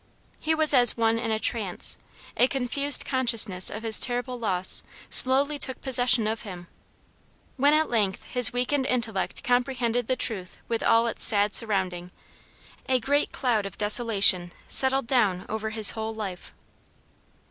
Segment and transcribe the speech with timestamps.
[0.39, 1.99] He was as one in a trance;
[2.35, 4.81] a confused consciousness of his terrible loss
[5.11, 6.65] slowly took possession of him.
[7.55, 12.09] When at length his weakened intellect comprehended the truth with all its sad surrounding,
[12.89, 16.51] a great cloud of desolation settled down over his whole life.